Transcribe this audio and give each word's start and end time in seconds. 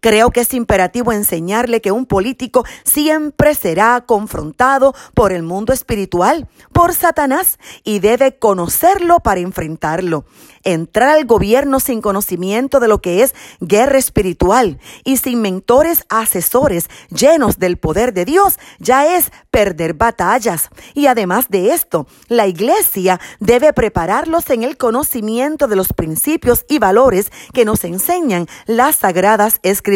Creo 0.00 0.30
que 0.30 0.40
es 0.40 0.54
imperativo 0.54 1.12
enseñarle 1.12 1.82
que 1.82 1.92
un 1.92 2.06
político 2.06 2.64
siempre 2.84 3.54
será 3.54 4.02
confrontado 4.06 4.94
por 5.14 5.30
el 5.30 5.42
mundo 5.42 5.74
espiritual, 5.74 6.48
por 6.72 6.94
Satanás, 6.94 7.58
y 7.84 7.98
debe 7.98 8.38
conocerlo 8.38 9.20
para 9.20 9.40
enfrentarlo. 9.40 10.24
Entrar 10.62 11.10
al 11.10 11.26
gobierno 11.26 11.80
sin 11.80 12.00
conocimiento 12.00 12.80
de 12.80 12.88
lo 12.88 13.00
que 13.00 13.22
es 13.22 13.34
guerra 13.60 13.98
espiritual 13.98 14.78
y 15.04 15.16
sin 15.18 15.40
mentores 15.40 16.04
asesores 16.08 16.88
llenos 17.10 17.58
del 17.58 17.78
poder 17.78 18.12
de 18.12 18.24
Dios 18.24 18.58
ya 18.78 19.16
es 19.16 19.32
perder 19.50 19.94
batallas. 19.94 20.68
Y 20.94 21.06
además 21.06 21.46
de 21.48 21.72
esto, 21.72 22.06
la 22.28 22.46
iglesia 22.46 23.20
debe 23.38 23.72
prepararlos 23.72 24.48
en 24.50 24.62
el 24.62 24.76
conocimiento 24.76 25.66
de 25.66 25.76
los 25.76 25.92
principios 25.92 26.64
y 26.68 26.78
valores 26.78 27.30
que 27.52 27.64
nos 27.64 27.84
enseñan 27.84 28.46
las 28.66 28.96
sagradas 28.96 29.60
escrituras. 29.62 29.89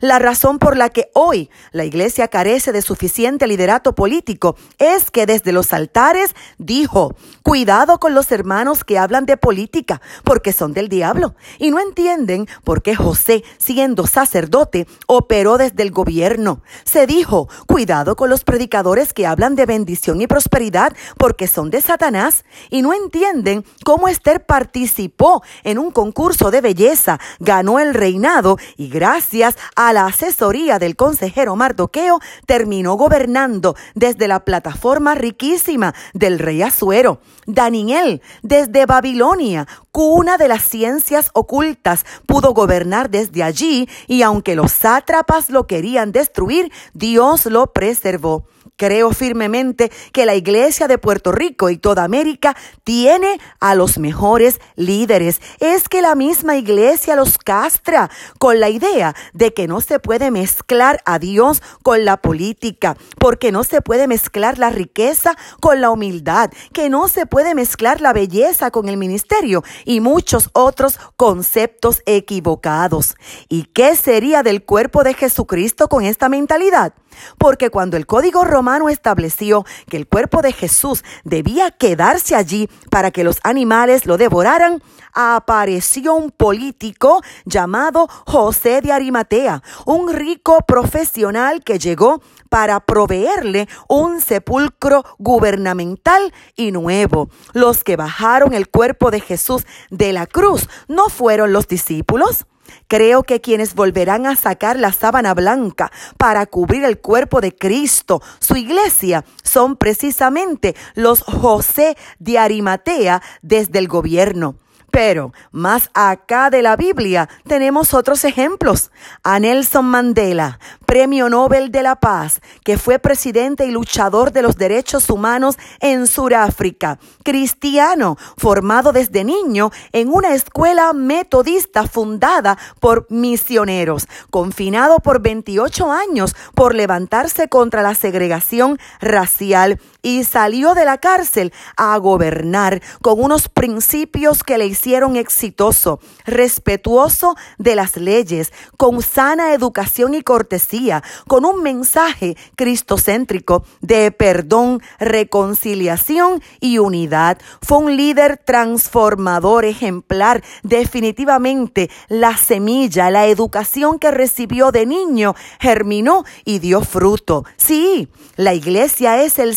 La 0.00 0.18
razón 0.18 0.58
por 0.58 0.76
la 0.76 0.88
que 0.88 1.10
hoy 1.14 1.50
la 1.72 1.84
iglesia 1.84 2.28
carece 2.28 2.72
de 2.72 2.82
suficiente 2.82 3.46
liderato 3.46 3.94
político 3.94 4.56
es 4.78 5.10
que 5.10 5.26
desde 5.26 5.52
los 5.52 5.72
altares 5.72 6.34
dijo, 6.58 7.14
cuidado 7.42 7.98
con 7.98 8.14
los 8.14 8.30
hermanos 8.32 8.84
que 8.84 8.98
hablan 8.98 9.26
de 9.26 9.36
política 9.36 10.00
porque 10.24 10.52
son 10.52 10.72
del 10.72 10.88
diablo 10.88 11.34
y 11.58 11.70
no 11.70 11.80
entienden 11.80 12.46
por 12.64 12.82
qué 12.82 12.94
José, 12.94 13.44
siendo 13.58 14.06
sacerdote, 14.06 14.86
operó 15.06 15.58
desde 15.58 15.82
el 15.82 15.90
gobierno. 15.90 16.62
Se 16.84 17.06
dijo, 17.06 17.48
cuidado 17.66 18.16
con 18.16 18.30
los 18.30 18.44
predicadores 18.44 19.12
que 19.12 19.26
hablan 19.26 19.56
de 19.56 19.66
bendición 19.66 20.20
y 20.20 20.26
prosperidad, 20.26 20.94
porque 21.18 21.46
son 21.46 21.70
de 21.70 21.80
Satanás 21.80 22.44
y 22.70 22.82
no 22.82 22.92
entienden 22.92 23.64
cómo 23.84 24.08
Esther 24.08 24.44
participó 24.46 25.42
en 25.64 25.78
un 25.78 25.90
concurso 25.90 26.50
de 26.50 26.60
belleza, 26.60 27.18
ganó 27.40 27.78
el 27.78 27.94
reinado 27.94 28.58
y 28.76 28.88
a 29.04 29.92
la 29.92 30.06
asesoría 30.06 30.78
del 30.78 30.96
consejero 30.96 31.56
Mardoqueo 31.56 32.20
terminó 32.46 32.94
gobernando 32.94 33.74
desde 33.94 34.28
la 34.28 34.44
plataforma 34.44 35.14
riquísima 35.14 35.94
del 36.14 36.38
rey 36.38 36.62
Azuero. 36.62 37.20
Daniel, 37.46 38.22
desde 38.42 38.86
Babilonia, 38.86 39.66
cuna 39.90 40.38
de 40.38 40.48
las 40.48 40.62
ciencias 40.62 41.30
ocultas, 41.34 42.04
pudo 42.26 42.54
gobernar 42.54 43.10
desde 43.10 43.42
allí 43.42 43.88
y 44.06 44.22
aunque 44.22 44.54
los 44.54 44.72
sátrapas 44.72 45.50
lo 45.50 45.66
querían 45.66 46.12
destruir, 46.12 46.70
Dios 46.94 47.46
lo 47.46 47.72
preservó. 47.72 48.46
Creo 48.76 49.12
firmemente 49.12 49.92
que 50.12 50.26
la 50.26 50.34
iglesia 50.34 50.88
de 50.88 50.98
Puerto 50.98 51.30
Rico 51.30 51.70
y 51.70 51.76
toda 51.76 52.04
América 52.04 52.56
tiene 52.82 53.38
a 53.60 53.74
los 53.74 53.98
mejores 53.98 54.60
líderes. 54.76 55.40
Es 55.60 55.88
que 55.88 56.02
la 56.02 56.14
misma 56.14 56.56
iglesia 56.56 57.14
los 57.14 57.38
castra 57.38 58.10
con 58.38 58.60
la 58.60 58.70
idea 58.70 59.14
de 59.34 59.54
que 59.54 59.68
no 59.68 59.80
se 59.80 59.98
puede 59.98 60.30
mezclar 60.30 61.00
a 61.04 61.18
Dios 61.18 61.62
con 61.82 62.04
la 62.04 62.16
política, 62.16 62.96
porque 63.18 63.52
no 63.52 63.62
se 63.62 63.82
puede 63.82 64.08
mezclar 64.08 64.58
la 64.58 64.70
riqueza 64.70 65.36
con 65.60 65.80
la 65.80 65.90
humildad, 65.90 66.50
que 66.72 66.88
no 66.88 67.08
se 67.08 67.26
puede 67.26 67.54
mezclar 67.54 68.00
la 68.00 68.12
belleza 68.12 68.70
con 68.70 68.88
el 68.88 68.96
ministerio 68.96 69.62
y 69.84 70.00
muchos 70.00 70.50
otros 70.54 70.98
conceptos 71.16 72.02
equivocados. 72.06 73.16
¿Y 73.48 73.64
qué 73.64 73.94
sería 73.96 74.42
del 74.42 74.64
cuerpo 74.64 75.04
de 75.04 75.14
Jesucristo 75.14 75.88
con 75.88 76.04
esta 76.04 76.28
mentalidad? 76.28 76.94
Porque 77.38 77.68
cuando 77.70 77.96
el 77.98 78.06
código 78.06 78.44
romano 78.44 78.61
estableció 78.90 79.64
que 79.88 79.96
el 79.96 80.06
cuerpo 80.06 80.42
de 80.42 80.52
Jesús 80.52 81.04
debía 81.24 81.70
quedarse 81.70 82.34
allí 82.34 82.68
para 82.90 83.10
que 83.10 83.24
los 83.24 83.38
animales 83.42 84.06
lo 84.06 84.16
devoraran, 84.16 84.82
apareció 85.12 86.14
un 86.14 86.30
político 86.30 87.22
llamado 87.44 88.08
José 88.26 88.80
de 88.80 88.92
Arimatea, 88.92 89.62
un 89.84 90.12
rico 90.12 90.58
profesional 90.66 91.62
que 91.62 91.78
llegó 91.78 92.22
para 92.48 92.80
proveerle 92.80 93.68
un 93.88 94.20
sepulcro 94.20 95.04
gubernamental 95.18 96.32
y 96.56 96.70
nuevo. 96.70 97.30
Los 97.52 97.82
que 97.82 97.96
bajaron 97.96 98.52
el 98.52 98.68
cuerpo 98.68 99.10
de 99.10 99.20
Jesús 99.20 99.64
de 99.90 100.12
la 100.12 100.26
cruz 100.26 100.68
no 100.88 101.08
fueron 101.08 101.52
los 101.52 101.66
discípulos, 101.66 102.46
Creo 102.88 103.22
que 103.22 103.40
quienes 103.40 103.74
volverán 103.74 104.26
a 104.26 104.36
sacar 104.36 104.78
la 104.78 104.92
sábana 104.92 105.34
blanca 105.34 105.90
para 106.18 106.46
cubrir 106.46 106.84
el 106.84 106.98
cuerpo 106.98 107.40
de 107.40 107.54
Cristo, 107.54 108.22
su 108.38 108.56
iglesia, 108.56 109.24
son 109.42 109.76
precisamente 109.76 110.74
los 110.94 111.22
José 111.22 111.96
de 112.18 112.38
Arimatea 112.38 113.22
desde 113.42 113.78
el 113.78 113.88
gobierno. 113.88 114.56
Pero 114.92 115.32
más 115.52 115.90
acá 115.94 116.50
de 116.50 116.60
la 116.60 116.76
Biblia 116.76 117.26
tenemos 117.48 117.94
otros 117.94 118.24
ejemplos. 118.24 118.90
A 119.24 119.40
Nelson 119.40 119.86
Mandela, 119.86 120.58
Premio 120.84 121.30
Nobel 121.30 121.72
de 121.72 121.82
la 121.82 121.96
Paz, 121.96 122.42
que 122.62 122.76
fue 122.76 122.98
presidente 122.98 123.64
y 123.64 123.70
luchador 123.70 124.32
de 124.32 124.42
los 124.42 124.58
derechos 124.58 125.08
humanos 125.08 125.56
en 125.80 126.06
Sudáfrica. 126.06 126.98
Cristiano, 127.24 128.18
formado 128.36 128.92
desde 128.92 129.24
niño 129.24 129.70
en 129.92 130.10
una 130.12 130.34
escuela 130.34 130.92
metodista 130.92 131.86
fundada 131.88 132.58
por 132.78 133.06
misioneros. 133.08 134.06
Confinado 134.28 134.98
por 134.98 135.22
28 135.22 135.90
años 135.90 136.36
por 136.54 136.74
levantarse 136.74 137.48
contra 137.48 137.80
la 137.80 137.94
segregación 137.94 138.78
racial 139.00 139.80
y 140.02 140.24
salió 140.24 140.74
de 140.74 140.84
la 140.84 140.98
cárcel 140.98 141.52
a 141.76 141.96
gobernar 141.96 142.82
con 143.00 143.22
unos 143.22 143.48
principios 143.48 144.42
que 144.42 144.58
le 144.58 144.66
hicieron 144.66 145.16
exitoso, 145.16 146.00
respetuoso 146.24 147.36
de 147.58 147.76
las 147.76 147.96
leyes, 147.96 148.52
con 148.76 149.02
sana 149.02 149.54
educación 149.54 150.14
y 150.14 150.22
cortesía, 150.22 151.02
con 151.28 151.44
un 151.44 151.62
mensaje 151.62 152.36
cristocéntrico 152.56 153.64
de 153.80 154.10
perdón, 154.10 154.82
reconciliación 154.98 156.42
y 156.60 156.78
unidad. 156.78 157.38
Fue 157.62 157.78
un 157.78 157.96
líder 157.96 158.38
transformador, 158.44 159.64
ejemplar, 159.64 160.42
definitivamente 160.62 161.90
la 162.08 162.36
semilla, 162.36 163.10
la 163.10 163.26
educación 163.26 163.98
que 163.98 164.10
recibió 164.10 164.72
de 164.72 164.86
niño 164.86 165.34
germinó 165.60 166.24
y 166.44 166.58
dio 166.58 166.80
fruto. 166.82 167.44
Sí, 167.56 168.08
la 168.36 168.54
iglesia 168.54 169.22
es 169.22 169.38
el 169.38 169.56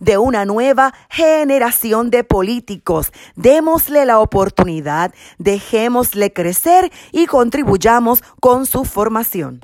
de 0.00 0.18
una 0.18 0.44
nueva 0.44 0.92
generación 1.08 2.10
de 2.10 2.24
políticos. 2.24 3.12
Démosle 3.36 4.04
la 4.04 4.18
oportunidad, 4.18 5.14
dejémosle 5.38 6.32
crecer 6.32 6.90
y 7.12 7.26
contribuyamos 7.26 8.22
con 8.40 8.66
su 8.66 8.84
formación. 8.84 9.60